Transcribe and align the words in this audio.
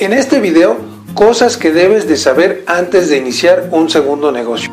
En 0.00 0.12
este 0.12 0.38
video, 0.38 0.76
cosas 1.14 1.56
que 1.56 1.72
debes 1.72 2.06
de 2.06 2.16
saber 2.16 2.62
antes 2.68 3.08
de 3.08 3.16
iniciar 3.16 3.68
un 3.72 3.90
segundo 3.90 4.30
negocio. 4.30 4.70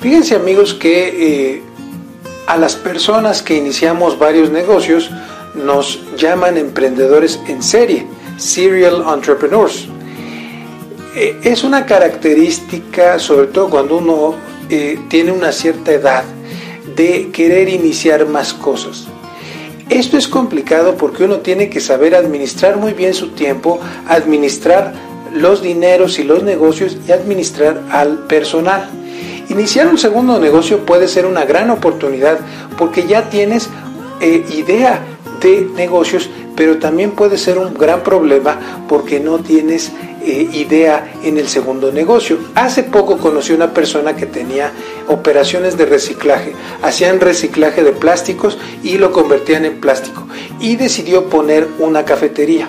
Fíjense 0.00 0.34
amigos 0.34 0.72
que 0.72 1.56
eh, 1.56 1.62
a 2.46 2.56
las 2.56 2.74
personas 2.74 3.42
que 3.42 3.54
iniciamos 3.54 4.18
varios 4.18 4.48
negocios 4.48 5.10
nos 5.54 6.00
llaman 6.16 6.56
emprendedores 6.56 7.38
en 7.48 7.62
serie, 7.62 8.06
serial 8.38 9.04
entrepreneurs. 9.12 9.90
Eh, 11.14 11.40
es 11.42 11.64
una 11.64 11.86
característica, 11.86 13.18
sobre 13.18 13.48
todo 13.48 13.68
cuando 13.68 13.98
uno 13.98 14.34
eh, 14.68 14.98
tiene 15.08 15.32
una 15.32 15.50
cierta 15.50 15.92
edad, 15.92 16.24
de 16.94 17.30
querer 17.32 17.68
iniciar 17.68 18.26
más 18.26 18.54
cosas. 18.54 19.06
Esto 19.88 20.16
es 20.16 20.28
complicado 20.28 20.94
porque 20.96 21.24
uno 21.24 21.38
tiene 21.38 21.68
que 21.68 21.80
saber 21.80 22.14
administrar 22.14 22.76
muy 22.76 22.92
bien 22.92 23.12
su 23.12 23.30
tiempo, 23.30 23.80
administrar 24.06 24.92
los 25.34 25.62
dineros 25.62 26.20
y 26.20 26.24
los 26.24 26.44
negocios 26.44 26.96
y 27.08 27.10
administrar 27.10 27.82
al 27.90 28.26
personal. 28.26 28.88
Iniciar 29.48 29.88
un 29.88 29.98
segundo 29.98 30.38
negocio 30.38 30.86
puede 30.86 31.08
ser 31.08 31.26
una 31.26 31.44
gran 31.44 31.70
oportunidad 31.70 32.38
porque 32.78 33.08
ya 33.08 33.28
tienes 33.30 33.68
eh, 34.20 34.44
idea 34.56 35.00
de 35.40 35.68
negocios, 35.74 36.30
pero 36.54 36.78
también 36.78 37.10
puede 37.12 37.36
ser 37.36 37.58
un 37.58 37.74
gran 37.74 38.04
problema 38.04 38.84
porque 38.88 39.18
no 39.18 39.38
tienes 39.38 39.90
eh, 40.22 40.48
idea 40.52 41.12
en 41.22 41.38
el 41.38 41.48
segundo 41.48 41.92
negocio. 41.92 42.38
Hace 42.54 42.82
poco 42.82 43.18
conocí 43.18 43.52
una 43.52 43.72
persona 43.72 44.16
que 44.16 44.26
tenía 44.26 44.72
operaciones 45.08 45.76
de 45.76 45.86
reciclaje, 45.86 46.52
hacían 46.82 47.20
reciclaje 47.20 47.82
de 47.82 47.92
plásticos 47.92 48.58
y 48.82 48.98
lo 48.98 49.12
convertían 49.12 49.64
en 49.64 49.80
plástico 49.80 50.26
y 50.60 50.76
decidió 50.76 51.26
poner 51.26 51.66
una 51.78 52.04
cafetería. 52.04 52.68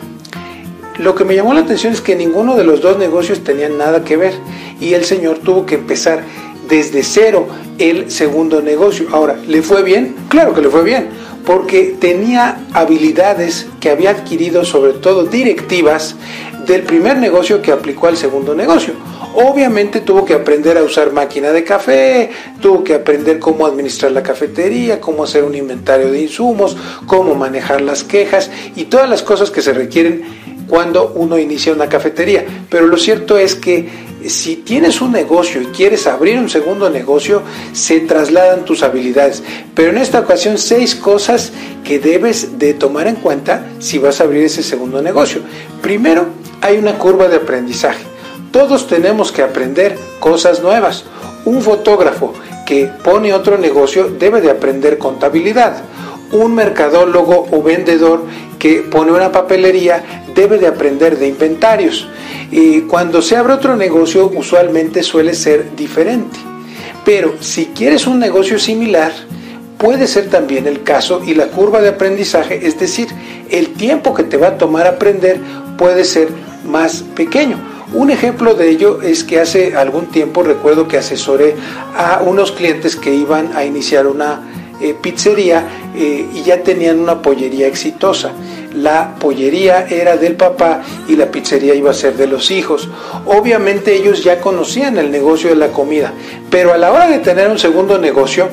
Lo 0.97 1.15
que 1.15 1.25
me 1.25 1.35
llamó 1.35 1.53
la 1.53 1.61
atención 1.61 1.93
es 1.93 2.01
que 2.01 2.15
ninguno 2.15 2.55
de 2.55 2.63
los 2.63 2.81
dos 2.81 2.97
negocios 2.97 3.43
tenían 3.43 3.77
nada 3.77 4.03
que 4.03 4.17
ver 4.17 4.33
y 4.79 4.93
el 4.93 5.05
señor 5.05 5.39
tuvo 5.39 5.65
que 5.65 5.75
empezar 5.75 6.23
desde 6.67 7.03
cero 7.03 7.47
el 7.77 8.11
segundo 8.11 8.61
negocio. 8.61 9.07
Ahora, 9.11 9.35
¿le 9.47 9.61
fue 9.61 9.83
bien? 9.83 10.15
Claro 10.29 10.53
que 10.53 10.61
le 10.61 10.69
fue 10.69 10.83
bien, 10.83 11.09
porque 11.45 11.95
tenía 11.99 12.65
habilidades 12.73 13.67
que 13.79 13.89
había 13.89 14.11
adquirido, 14.11 14.63
sobre 14.63 14.93
todo 14.93 15.25
directivas, 15.25 16.15
del 16.71 16.83
primer 16.83 17.17
negocio 17.17 17.61
que 17.61 17.71
aplicó 17.71 18.07
al 18.07 18.15
segundo 18.15 18.55
negocio. 18.55 18.93
Obviamente 19.35 19.99
tuvo 19.99 20.23
que 20.23 20.33
aprender 20.33 20.77
a 20.77 20.83
usar 20.83 21.11
máquina 21.11 21.51
de 21.51 21.65
café, 21.65 22.29
tuvo 22.61 22.83
que 22.83 22.93
aprender 22.93 23.39
cómo 23.39 23.65
administrar 23.65 24.13
la 24.13 24.23
cafetería, 24.23 25.01
cómo 25.01 25.25
hacer 25.25 25.43
un 25.43 25.55
inventario 25.55 26.09
de 26.11 26.21
insumos, 26.21 26.77
cómo 27.07 27.35
manejar 27.35 27.81
las 27.81 28.05
quejas 28.05 28.49
y 28.75 28.85
todas 28.85 29.09
las 29.09 29.21
cosas 29.21 29.51
que 29.51 29.61
se 29.61 29.73
requieren 29.73 30.23
cuando 30.67 31.11
uno 31.15 31.37
inicia 31.37 31.73
una 31.73 31.89
cafetería. 31.89 32.45
Pero 32.69 32.87
lo 32.87 32.97
cierto 32.97 33.37
es 33.37 33.55
que 33.55 33.89
si 34.27 34.57
tienes 34.57 35.01
un 35.01 35.11
negocio 35.11 35.61
y 35.61 35.65
quieres 35.65 36.07
abrir 36.07 36.37
un 36.39 36.49
segundo 36.49 36.89
negocio, 36.89 37.41
se 37.73 37.99
trasladan 38.01 38.63
tus 38.63 38.81
habilidades. 38.83 39.43
Pero 39.75 39.91
en 39.91 39.97
esta 39.97 40.21
ocasión, 40.21 40.57
seis 40.57 40.95
cosas 40.95 41.51
que 41.83 41.99
debes 41.99 42.57
de 42.59 42.73
tomar 42.73 43.07
en 43.07 43.15
cuenta 43.15 43.65
si 43.79 43.97
vas 43.97 44.21
a 44.21 44.23
abrir 44.23 44.45
ese 44.45 44.63
segundo 44.63 45.01
negocio. 45.01 45.41
Primero, 45.81 46.27
hay 46.61 46.77
una 46.77 46.97
curva 46.97 47.27
de 47.27 47.37
aprendizaje. 47.37 48.03
Todos 48.51 48.87
tenemos 48.87 49.31
que 49.31 49.41
aprender 49.41 49.97
cosas 50.19 50.61
nuevas. 50.61 51.05
Un 51.45 51.61
fotógrafo 51.61 52.33
que 52.65 52.89
pone 53.03 53.33
otro 53.33 53.57
negocio 53.57 54.09
debe 54.09 54.41
de 54.41 54.51
aprender 54.51 54.97
contabilidad. 54.97 55.83
Un 56.31 56.55
mercadólogo 56.55 57.47
o 57.51 57.61
vendedor 57.61 58.23
que 58.59 58.83
pone 58.83 59.11
una 59.11 59.31
papelería 59.31 60.23
debe 60.35 60.57
de 60.57 60.67
aprender 60.67 61.17
de 61.17 61.27
inventarios. 61.27 62.07
Y 62.51 62.81
cuando 62.81 63.21
se 63.21 63.35
abre 63.35 63.53
otro 63.53 63.75
negocio 63.75 64.31
usualmente 64.35 65.03
suele 65.03 65.33
ser 65.33 65.75
diferente. 65.75 66.37
Pero 67.03 67.35
si 67.39 67.67
quieres 67.67 68.05
un 68.05 68.19
negocio 68.19 68.59
similar, 68.59 69.11
puede 69.77 70.05
ser 70.05 70.29
también 70.29 70.67
el 70.67 70.83
caso 70.83 71.21
y 71.25 71.33
la 71.33 71.47
curva 71.47 71.81
de 71.81 71.89
aprendizaje, 71.89 72.67
es 72.67 72.79
decir, 72.79 73.07
el 73.49 73.73
tiempo 73.73 74.13
que 74.13 74.23
te 74.23 74.37
va 74.37 74.49
a 74.49 74.57
tomar 74.57 74.85
aprender 74.85 75.39
puede 75.75 76.03
ser 76.03 76.29
más 76.65 77.03
pequeño. 77.15 77.57
Un 77.93 78.09
ejemplo 78.09 78.53
de 78.53 78.69
ello 78.69 79.01
es 79.01 79.23
que 79.23 79.39
hace 79.39 79.75
algún 79.75 80.07
tiempo 80.07 80.43
recuerdo 80.43 80.87
que 80.87 80.97
asesoré 80.97 81.55
a 81.95 82.21
unos 82.25 82.51
clientes 82.51 82.95
que 82.95 83.13
iban 83.13 83.55
a 83.55 83.65
iniciar 83.65 84.07
una 84.07 84.41
eh, 84.81 84.95
pizzería 84.99 85.67
eh, 85.95 86.25
y 86.33 86.41
ya 86.43 86.63
tenían 86.63 86.99
una 86.99 87.21
pollería 87.21 87.67
exitosa 87.67 88.31
la 88.73 89.15
pollería 89.19 89.87
era 89.89 90.17
del 90.17 90.35
papá 90.35 90.81
y 91.07 91.15
la 91.15 91.29
pizzería 91.29 91.75
iba 91.75 91.91
a 91.91 91.95
ser 91.95 92.15
de 92.15 92.27
los 92.27 92.51
hijos. 92.51 92.87
Obviamente 93.25 93.93
ellos 93.93 94.23
ya 94.23 94.39
conocían 94.39 94.97
el 94.97 95.11
negocio 95.11 95.49
de 95.49 95.55
la 95.55 95.69
comida, 95.69 96.13
pero 96.49 96.73
a 96.73 96.77
la 96.77 96.91
hora 96.91 97.07
de 97.07 97.19
tener 97.19 97.49
un 97.49 97.59
segundo 97.59 97.97
negocio 97.97 98.49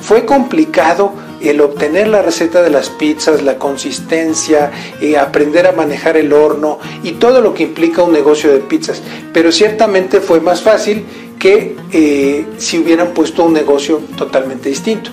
fue 0.00 0.24
complicado 0.24 1.12
el 1.48 1.60
obtener 1.60 2.08
la 2.08 2.22
receta 2.22 2.62
de 2.62 2.70
las 2.70 2.90
pizzas, 2.90 3.42
la 3.42 3.58
consistencia, 3.58 4.70
eh, 5.00 5.16
aprender 5.16 5.66
a 5.66 5.72
manejar 5.72 6.16
el 6.16 6.32
horno 6.32 6.78
y 7.02 7.12
todo 7.12 7.40
lo 7.40 7.54
que 7.54 7.64
implica 7.64 8.02
un 8.02 8.12
negocio 8.12 8.52
de 8.52 8.60
pizzas. 8.60 9.02
Pero 9.32 9.52
ciertamente 9.52 10.20
fue 10.20 10.40
más 10.40 10.62
fácil 10.62 11.04
que 11.38 11.76
eh, 11.90 12.46
si 12.58 12.78
hubieran 12.78 13.12
puesto 13.14 13.44
un 13.44 13.52
negocio 13.52 14.00
totalmente 14.16 14.68
distinto. 14.68 15.10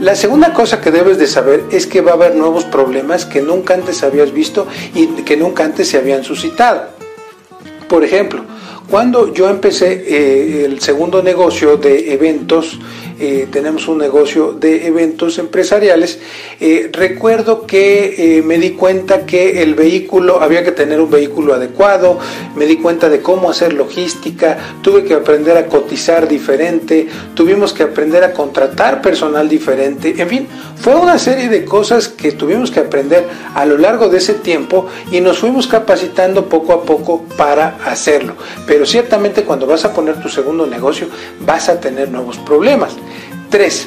La 0.00 0.16
segunda 0.16 0.52
cosa 0.52 0.80
que 0.80 0.90
debes 0.90 1.16
de 1.18 1.26
saber 1.26 1.64
es 1.70 1.86
que 1.86 2.00
va 2.00 2.10
a 2.10 2.14
haber 2.14 2.34
nuevos 2.34 2.64
problemas 2.64 3.24
que 3.24 3.40
nunca 3.40 3.74
antes 3.74 4.02
habías 4.02 4.32
visto 4.32 4.66
y 4.94 5.06
que 5.22 5.36
nunca 5.36 5.64
antes 5.64 5.88
se 5.88 5.96
habían 5.96 6.24
suscitado. 6.24 6.88
Por 7.88 8.02
ejemplo, 8.02 8.42
cuando 8.90 9.32
yo 9.32 9.48
empecé 9.48 10.04
eh, 10.06 10.64
el 10.64 10.80
segundo 10.80 11.22
negocio 11.22 11.76
de 11.76 12.12
eventos, 12.12 12.78
eh, 13.24 13.46
tenemos 13.48 13.86
un 13.86 13.98
negocio 13.98 14.52
de 14.52 14.88
eventos 14.88 15.38
empresariales, 15.38 16.18
eh, 16.58 16.90
recuerdo 16.92 17.68
que 17.68 18.38
eh, 18.38 18.42
me 18.42 18.58
di 18.58 18.70
cuenta 18.70 19.24
que 19.24 19.62
el 19.62 19.76
vehículo, 19.76 20.42
había 20.42 20.64
que 20.64 20.72
tener 20.72 21.00
un 21.00 21.08
vehículo 21.08 21.54
adecuado, 21.54 22.18
me 22.56 22.66
di 22.66 22.78
cuenta 22.78 23.08
de 23.08 23.22
cómo 23.22 23.48
hacer 23.48 23.74
logística, 23.74 24.58
tuve 24.82 25.04
que 25.04 25.14
aprender 25.14 25.56
a 25.56 25.66
cotizar 25.66 26.26
diferente, 26.26 27.06
tuvimos 27.34 27.72
que 27.72 27.84
aprender 27.84 28.24
a 28.24 28.32
contratar 28.32 29.00
personal 29.00 29.48
diferente, 29.48 30.16
en 30.18 30.28
fin, 30.28 30.48
fue 30.82 30.96
una 30.96 31.16
serie 31.16 31.48
de 31.48 31.64
cosas 31.64 32.08
que 32.08 32.32
tuvimos 32.32 32.72
que 32.72 32.80
aprender 32.80 33.24
a 33.54 33.64
lo 33.64 33.78
largo 33.78 34.08
de 34.08 34.18
ese 34.18 34.34
tiempo 34.34 34.88
y 35.12 35.20
nos 35.20 35.38
fuimos 35.38 35.68
capacitando 35.68 36.48
poco 36.48 36.72
a 36.72 36.82
poco 36.82 37.22
para 37.36 37.78
hacerlo. 37.86 38.34
Pero 38.66 38.84
ciertamente 38.84 39.44
cuando 39.44 39.64
vas 39.64 39.84
a 39.84 39.92
poner 39.92 40.20
tu 40.20 40.28
segundo 40.28 40.66
negocio 40.66 41.06
vas 41.38 41.68
a 41.68 41.78
tener 41.78 42.10
nuevos 42.10 42.36
problemas. 42.38 42.96
Tres, 43.52 43.86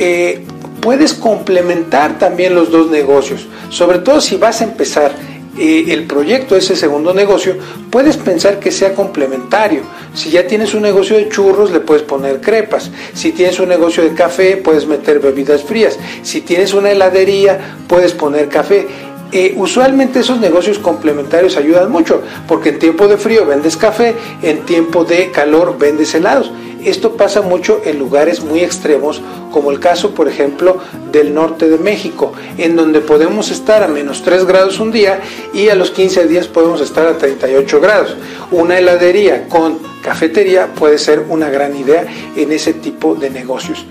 eh, 0.00 0.44
puedes 0.80 1.14
complementar 1.14 2.18
también 2.18 2.56
los 2.56 2.72
dos 2.72 2.90
negocios, 2.90 3.46
sobre 3.70 4.00
todo 4.00 4.20
si 4.20 4.34
vas 4.34 4.60
a 4.62 4.64
empezar 4.64 5.12
eh, 5.56 5.84
el 5.90 6.06
proyecto, 6.08 6.56
ese 6.56 6.74
segundo 6.74 7.14
negocio, 7.14 7.56
puedes 7.88 8.16
pensar 8.16 8.58
que 8.58 8.72
sea 8.72 8.94
complementario. 8.94 9.82
Si 10.12 10.30
ya 10.30 10.44
tienes 10.44 10.74
un 10.74 10.82
negocio 10.82 11.16
de 11.16 11.28
churros, 11.28 11.70
le 11.70 11.78
puedes 11.78 12.02
poner 12.02 12.40
crepas. 12.40 12.90
Si 13.14 13.30
tienes 13.30 13.60
un 13.60 13.68
negocio 13.68 14.02
de 14.02 14.12
café, 14.12 14.56
puedes 14.56 14.88
meter 14.88 15.20
bebidas 15.20 15.62
frías. 15.62 15.96
Si 16.24 16.40
tienes 16.40 16.74
una 16.74 16.90
heladería, 16.90 17.76
puedes 17.86 18.12
poner 18.12 18.48
café. 18.48 18.88
Eh, 19.30 19.54
usualmente 19.56 20.18
esos 20.20 20.40
negocios 20.40 20.80
complementarios 20.80 21.56
ayudan 21.56 21.92
mucho, 21.92 22.22
porque 22.48 22.70
en 22.70 22.80
tiempo 22.80 23.06
de 23.06 23.16
frío 23.18 23.46
vendes 23.46 23.76
café, 23.76 24.16
en 24.42 24.66
tiempo 24.66 25.04
de 25.04 25.30
calor 25.30 25.78
vendes 25.78 26.12
helados. 26.14 26.50
Esto 26.86 27.16
pasa 27.16 27.42
mucho 27.42 27.80
en 27.84 27.98
lugares 27.98 28.44
muy 28.44 28.60
extremos, 28.60 29.20
como 29.50 29.72
el 29.72 29.80
caso, 29.80 30.14
por 30.14 30.28
ejemplo, 30.28 30.78
del 31.10 31.34
norte 31.34 31.68
de 31.68 31.78
México, 31.78 32.32
en 32.58 32.76
donde 32.76 33.00
podemos 33.00 33.50
estar 33.50 33.82
a 33.82 33.88
menos 33.88 34.22
3 34.22 34.44
grados 34.44 34.78
un 34.78 34.92
día 34.92 35.20
y 35.52 35.68
a 35.68 35.74
los 35.74 35.90
15 35.90 36.28
días 36.28 36.46
podemos 36.46 36.80
estar 36.80 37.08
a 37.08 37.18
38 37.18 37.80
grados. 37.80 38.16
Una 38.52 38.78
heladería 38.78 39.48
con 39.48 39.80
cafetería 40.00 40.74
puede 40.74 40.98
ser 40.98 41.24
una 41.28 41.50
gran 41.50 41.74
idea 41.74 42.06
en 42.36 42.52
ese 42.52 42.72
tipo 42.72 43.16
de 43.16 43.30
negocios. 43.30 43.84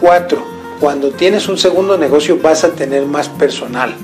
4 0.00 0.55
cuando 0.80 1.10
tienes 1.10 1.48
un 1.48 1.58
segundo 1.58 1.96
negocio 1.96 2.38
vas 2.42 2.64
a 2.64 2.72
tener 2.72 3.06
más 3.06 3.28
personal 3.28 3.94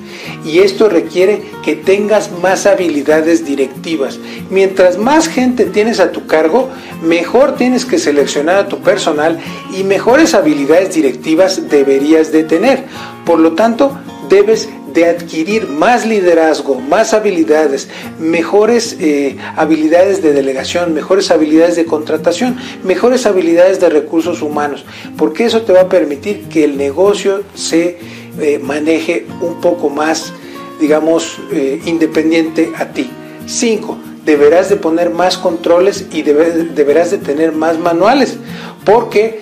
y 0.45 0.59
esto 0.61 0.89
requiere 0.89 1.43
que 1.63 1.77
tengas 1.77 2.31
más 2.41 2.67
habilidades 2.67 3.45
directivas. 3.45 4.19
Mientras 4.51 4.99
más 4.99 5.29
gente 5.29 5.67
tienes 5.67 6.01
a 6.01 6.13
tu 6.13 6.27
cargo, 6.27 6.71
mejor 7.03 7.57
tienes 7.57 7.85
que 7.85 7.99
seleccionar 7.99 8.57
a 8.57 8.69
tu 8.69 8.81
personal 8.81 9.39
y 9.77 9.85
mejores 9.85 10.35
habilidades 10.35 10.95
directivas 10.95 11.69
deberías 11.69 12.33
de 12.33 12.45
tener. 12.45 12.85
Por 13.25 13.39
lo 13.39 13.53
tanto, 13.53 13.99
debes 14.29 14.69
de 14.93 15.07
adquirir 15.07 15.69
más 15.69 16.07
liderazgo, 16.07 16.81
más 16.81 17.15
habilidades, 17.15 17.89
mejores 18.19 18.97
eh, 19.01 19.37
habilidades 19.57 20.23
de 20.23 20.33
delegación, 20.33 20.95
mejores 20.95 21.31
habilidades 21.31 21.77
de 21.77 21.85
contratación, 21.85 22.57
mejores 22.85 23.27
habilidades 23.27 23.81
de 23.81 23.89
recursos 23.89 24.43
humanos, 24.43 24.85
porque 25.17 25.45
eso 25.45 25.63
te 25.63 25.73
va 25.73 25.83
a 25.83 25.89
permitir 25.89 26.49
que 26.49 26.65
el 26.65 26.77
negocio 26.77 27.43
se 27.55 27.99
eh, 28.41 28.59
maneje 28.63 29.27
un 29.41 29.61
poco 29.61 29.89
más, 29.89 30.33
digamos, 30.81 31.39
eh, 31.53 31.81
independiente 31.87 32.73
a 32.77 32.87
ti. 32.87 33.11
5 33.47 33.99
deberás 34.25 34.69
de 34.69 34.77
poner 34.77 35.11
más 35.11 35.37
controles 35.37 36.07
y 36.13 36.23
deberás 36.23 37.11
de 37.11 37.19
tener 37.19 37.51
más 37.51 37.77
manuales, 37.77 38.39
porque 38.85 39.41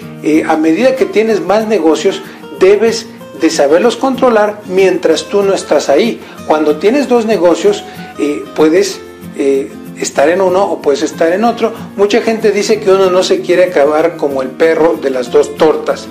a 0.48 0.56
medida 0.56 0.96
que 0.96 1.04
tienes 1.04 1.42
más 1.42 1.66
negocios, 1.68 2.22
debes 2.58 3.06
de 3.40 3.50
saberlos 3.50 3.96
controlar 3.96 4.60
mientras 4.66 5.24
tú 5.24 5.42
no 5.42 5.54
estás 5.54 5.88
ahí. 5.88 6.20
Cuando 6.46 6.76
tienes 6.76 7.08
dos 7.08 7.26
negocios, 7.26 7.84
eh, 8.18 8.44
puedes 8.54 9.00
eh, 9.36 9.70
estar 9.98 10.28
en 10.28 10.40
uno 10.40 10.64
o 10.64 10.82
puedes 10.82 11.02
estar 11.02 11.32
en 11.32 11.44
otro. 11.44 11.72
Mucha 11.96 12.20
gente 12.22 12.50
dice 12.50 12.80
que 12.80 12.90
uno 12.90 13.10
no 13.10 13.22
se 13.22 13.40
quiere 13.40 13.64
acabar 13.64 14.16
como 14.16 14.42
el 14.42 14.48
perro 14.48 14.98
de 15.00 15.10
las 15.10 15.30
dos 15.30 15.56
tortas. 15.56 16.08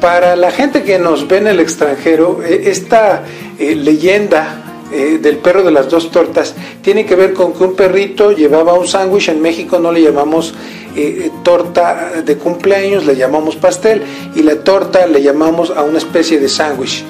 Para 0.00 0.36
la 0.36 0.52
gente 0.52 0.84
que 0.84 0.98
nos 0.98 1.26
ve 1.26 1.38
en 1.38 1.48
el 1.48 1.60
extranjero, 1.60 2.40
esta 2.44 3.24
leyenda 3.58 4.67
eh, 4.90 5.18
del 5.20 5.36
perro 5.36 5.62
de 5.62 5.70
las 5.70 5.90
dos 5.90 6.10
tortas 6.10 6.54
tiene 6.80 7.04
que 7.04 7.14
ver 7.14 7.34
con 7.34 7.52
que 7.52 7.62
un 7.62 7.74
perrito 7.74 8.32
llevaba 8.32 8.72
un 8.72 8.88
sándwich, 8.88 9.28
en 9.28 9.42
México 9.42 9.78
no 9.78 9.92
le 9.92 10.00
llamamos 10.00 10.54
eh, 10.96 11.30
torta 11.42 12.22
de 12.24 12.36
cumpleaños, 12.38 13.04
le 13.04 13.14
llamamos 13.14 13.56
pastel 13.56 14.02
y 14.34 14.42
la 14.42 14.56
torta 14.64 15.06
le 15.06 15.22
llamamos 15.22 15.70
a 15.70 15.82
una 15.82 15.98
especie 15.98 16.40
de 16.40 16.48
sándwich. 16.48 17.04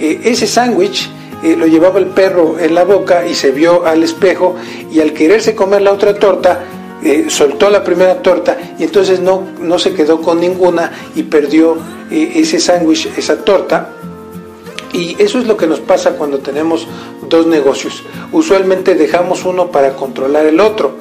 Eh, 0.00 0.20
ese 0.24 0.46
sándwich 0.46 1.08
lo 1.58 1.66
llevaba 1.66 1.98
el 1.98 2.06
perro 2.06 2.58
en 2.58 2.74
la 2.74 2.84
boca 2.84 3.26
y 3.26 3.34
se 3.34 3.50
vio 3.50 3.86
al 3.86 4.02
espejo 4.02 4.56
y 4.90 5.00
al 5.00 5.12
quererse 5.12 5.54
comer 5.54 5.82
la 5.82 5.92
otra 5.92 6.14
torta, 6.14 6.64
soltó 7.28 7.68
la 7.68 7.84
primera 7.84 8.22
torta 8.22 8.56
y 8.78 8.84
entonces 8.84 9.20
no, 9.20 9.42
no 9.60 9.78
se 9.78 9.92
quedó 9.92 10.22
con 10.22 10.40
ninguna 10.40 10.90
y 11.14 11.24
perdió 11.24 11.76
ese 12.10 12.58
sándwich, 12.58 13.10
esa 13.18 13.44
torta. 13.44 13.90
Y 14.94 15.20
eso 15.20 15.40
es 15.40 15.46
lo 15.46 15.56
que 15.56 15.66
nos 15.66 15.80
pasa 15.80 16.12
cuando 16.12 16.38
tenemos 16.38 16.86
dos 17.28 17.46
negocios. 17.48 18.04
Usualmente 18.30 18.94
dejamos 18.94 19.44
uno 19.44 19.72
para 19.72 19.96
controlar 19.96 20.46
el 20.46 20.60
otro. 20.60 20.96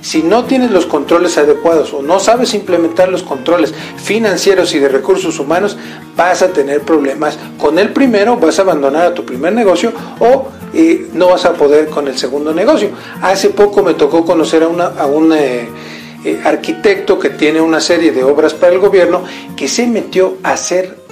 Si 0.00 0.22
no 0.22 0.44
tienes 0.44 0.70
los 0.70 0.86
controles 0.86 1.36
adecuados 1.36 1.92
o 1.92 2.02
no 2.02 2.20
sabes 2.20 2.54
implementar 2.54 3.10
los 3.10 3.22
controles 3.22 3.74
financieros 4.02 4.74
y 4.74 4.78
de 4.78 4.88
recursos 4.88 5.38
humanos, 5.38 5.76
vas 6.16 6.40
a 6.40 6.48
tener 6.48 6.80
problemas. 6.82 7.38
Con 7.58 7.78
el 7.78 7.90
primero 7.90 8.36
vas 8.36 8.58
a 8.58 8.62
abandonar 8.62 9.06
a 9.06 9.14
tu 9.14 9.24
primer 9.24 9.52
negocio 9.52 9.92
o 10.20 10.48
eh, 10.72 11.08
no 11.12 11.28
vas 11.28 11.44
a 11.44 11.52
poder 11.52 11.88
con 11.88 12.08
el 12.08 12.16
segundo 12.16 12.54
negocio. 12.54 12.90
Hace 13.20 13.50
poco 13.50 13.82
me 13.82 13.92
tocó 13.92 14.24
conocer 14.24 14.62
a, 14.62 14.86
a 14.86 15.06
un 15.06 15.32
eh, 15.34 15.68
eh, 16.24 16.40
arquitecto 16.44 17.18
que 17.18 17.30
tiene 17.30 17.60
una 17.60 17.80
serie 17.80 18.10
de 18.10 18.24
obras 18.24 18.54
para 18.54 18.72
el 18.72 18.78
gobierno 18.78 19.22
que 19.54 19.68
se 19.68 19.86
metió 19.86 20.38
a 20.42 20.52
hacer 20.52 21.04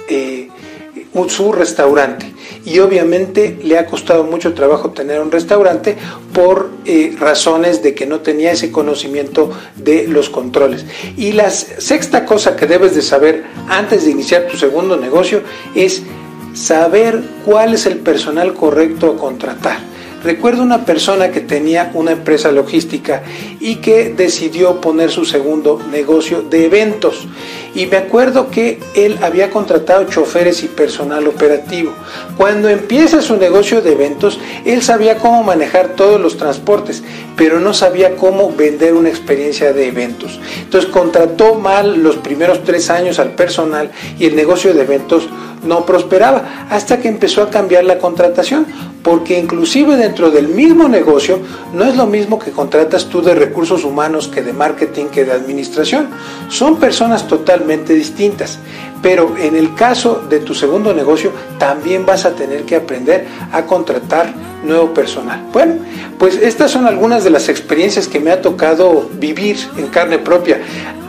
su 1.27 1.51
restaurante 1.51 2.33
y 2.65 2.79
obviamente 2.79 3.59
le 3.63 3.77
ha 3.77 3.85
costado 3.85 4.23
mucho 4.23 4.53
trabajo 4.53 4.91
tener 4.91 5.21
un 5.21 5.31
restaurante 5.31 5.95
por 6.33 6.71
eh, 6.85 7.15
razones 7.19 7.83
de 7.83 7.93
que 7.93 8.05
no 8.05 8.21
tenía 8.21 8.51
ese 8.51 8.71
conocimiento 8.71 9.51
de 9.75 10.07
los 10.07 10.29
controles. 10.29 10.85
Y 11.17 11.33
la 11.33 11.49
sexta 11.49 12.25
cosa 12.25 12.55
que 12.55 12.65
debes 12.65 12.95
de 12.95 13.01
saber 13.01 13.43
antes 13.67 14.05
de 14.05 14.11
iniciar 14.11 14.47
tu 14.47 14.57
segundo 14.57 14.97
negocio 14.97 15.41
es 15.75 16.03
saber 16.53 17.21
cuál 17.45 17.73
es 17.73 17.85
el 17.85 17.97
personal 17.97 18.53
correcto 18.53 19.11
a 19.11 19.17
contratar. 19.17 19.93
Recuerdo 20.23 20.63
una 20.63 20.85
persona 20.85 21.31
que 21.31 21.41
tenía 21.41 21.91
una 21.93 22.11
empresa 22.11 22.49
logística 22.51 23.23
y 23.59 23.77
que 23.77 24.13
decidió 24.13 24.79
poner 24.79 25.11
su 25.11 25.25
segundo 25.25 25.81
negocio 25.91 26.41
de 26.43 26.65
eventos. 26.65 27.27
Y 27.75 27.87
me 27.87 27.97
acuerdo 27.97 28.49
que 28.49 28.79
él 28.95 29.17
había 29.21 29.49
contratado 29.49 30.05
choferes 30.05 30.63
y 30.63 30.67
personal 30.67 31.27
operativo. 31.27 31.93
Cuando 32.37 32.69
empieza 32.69 33.21
su 33.21 33.37
negocio 33.37 33.81
de 33.81 33.93
eventos, 33.93 34.39
él 34.65 34.81
sabía 34.81 35.17
cómo 35.17 35.43
manejar 35.43 35.89
todos 35.89 36.21
los 36.21 36.37
transportes, 36.37 37.03
pero 37.35 37.59
no 37.59 37.73
sabía 37.73 38.15
cómo 38.15 38.53
vender 38.53 38.93
una 38.93 39.09
experiencia 39.09 39.73
de 39.73 39.87
eventos. 39.87 40.39
Entonces 40.61 40.89
contrató 40.89 41.55
mal 41.55 42.03
los 42.03 42.17
primeros 42.17 42.63
tres 42.63 42.89
años 42.89 43.19
al 43.19 43.31
personal 43.31 43.91
y 44.19 44.25
el 44.25 44.35
negocio 44.35 44.73
de 44.73 44.81
eventos 44.81 45.27
no 45.63 45.85
prosperaba 45.85 46.67
hasta 46.69 46.99
que 46.99 47.07
empezó 47.07 47.41
a 47.41 47.49
cambiar 47.49 47.85
la 47.85 47.97
contratación 47.97 48.67
porque 49.03 49.37
inclusive 49.37 49.97
dentro 49.97 50.31
del 50.31 50.47
mismo 50.47 50.87
negocio 50.87 51.39
no 51.73 51.83
es 51.83 51.95
lo 51.95 52.07
mismo 52.07 52.39
que 52.39 52.51
contratas 52.51 53.07
tú 53.07 53.21
de 53.21 53.35
recursos 53.35 53.83
humanos 53.83 54.29
que 54.29 54.41
de 54.41 54.53
marketing 54.53 55.07
que 55.07 55.25
de 55.25 55.33
administración. 55.33 56.07
Son 56.47 56.77
personas 56.77 57.27
totalmente 57.27 57.93
distintas. 57.93 58.59
Pero 59.01 59.35
en 59.37 59.57
el 59.57 59.75
caso 59.75 60.23
de 60.29 60.39
tu 60.39 60.55
segundo 60.55 60.93
negocio 60.93 61.31
también 61.57 62.05
vas 62.05 62.23
a 62.25 62.33
tener 62.33 62.63
que 62.63 62.77
aprender 62.77 63.27
a 63.51 63.65
contratar 63.65 64.33
nuevo 64.63 64.93
personal. 64.93 65.43
Bueno, 65.51 65.75
pues 66.17 66.37
estas 66.37 66.71
son 66.71 66.87
algunas 66.87 67.25
de 67.25 67.29
las 67.29 67.49
experiencias 67.49 68.07
que 68.07 68.21
me 68.21 68.31
ha 68.31 68.41
tocado 68.41 69.09
vivir 69.19 69.57
en 69.77 69.87
carne 69.87 70.19
propia 70.19 70.61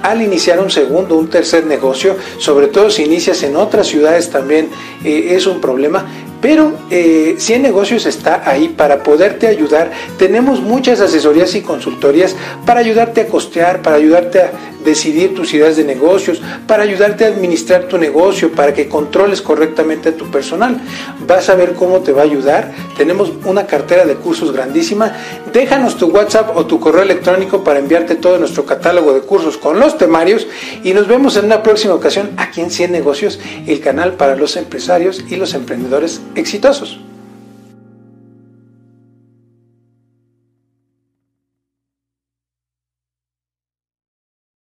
al 0.05 0.20
iniciar 0.20 0.61
un 0.61 0.70
segundo, 0.70 1.17
un 1.17 1.31
tercer 1.31 1.64
negocio, 1.64 2.14
sobre 2.38 2.67
todo 2.67 2.90
si 2.90 3.05
inicias 3.05 3.43
en 3.43 3.56
otras 3.56 3.87
ciudades 3.87 4.29
también 4.29 4.69
eh, 5.02 5.29
es 5.31 5.47
un 5.47 5.62
problema, 5.62 6.05
pero 6.44 6.75
eh, 6.91 7.37
si 7.38 7.55
el 7.55 7.62
Negocios 7.62 8.05
está 8.05 8.43
ahí 8.44 8.69
para 8.69 9.02
poderte 9.02 9.46
ayudar. 9.46 9.91
Tenemos 10.19 10.61
muchas 10.61 11.00
asesorías 11.00 11.55
y 11.55 11.62
consultorías 11.62 12.37
para 12.67 12.81
ayudarte 12.81 13.23
a 13.23 13.29
costear, 13.29 13.81
para 13.81 13.96
ayudarte 13.96 14.43
a 14.43 14.52
decidir 14.85 15.35
tus 15.35 15.55
ideas 15.55 15.76
de 15.76 15.85
negocios, 15.85 16.43
para 16.67 16.82
ayudarte 16.82 17.25
a 17.25 17.29
administrar 17.29 17.85
tu 17.85 17.99
negocio, 17.99 18.52
para 18.52 18.75
que 18.75 18.88
controles 18.88 19.41
correctamente 19.41 20.11
a 20.11 20.17
tu 20.17 20.31
personal. 20.31 20.79
Vas 21.26 21.49
a 21.49 21.55
ver 21.55 21.73
cómo 21.73 22.00
te 22.00 22.12
va 22.12 22.20
a 22.20 22.25
ayudar. 22.25 22.73
Tenemos 22.97 23.32
una 23.44 23.67
cartera 23.67 24.05
de 24.05 24.14
cursos 24.14 24.52
grandísima. 24.52 25.12
Déjanos 25.52 25.97
tu 25.97 26.08
WhatsApp 26.08 26.56
o 26.56 26.67
tu 26.67 26.79
correo 26.79 27.02
electrónico 27.02 27.64
para 27.64 27.79
enviarte 27.79 28.14
todo 28.14 28.38
nuestro 28.38 28.67
catálogo 28.67 29.14
de 29.14 29.20
cursos 29.20 29.56
con 29.56 29.81
los 29.81 29.97
temarios 29.97 30.47
y 30.82 30.93
nos 30.93 31.08
vemos 31.08 31.37
en 31.37 31.47
una 31.47 31.62
próxima 31.62 31.94
ocasión 31.94 32.31
aquí 32.37 32.61
en 32.61 32.70
100 32.70 32.93
Negocios, 32.93 33.40
el 33.67 33.81
canal 33.81 34.12
para 34.14 34.37
los 34.37 34.56
empresarios 34.56 35.25
y 35.31 35.37
los 35.37 35.55
emprendedores 35.55 36.20
exitosos. 36.34 36.98